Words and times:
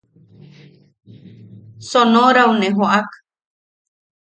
Sonorau 1.89 2.51
ne 2.59 2.67
joʼak. 2.75 3.09